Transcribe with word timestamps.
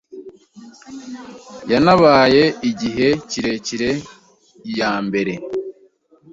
yanabaye 1.71 2.43
igihe 2.69 3.07
kirekire 3.29 3.89
iya 4.69 4.91
mbere 5.07 5.33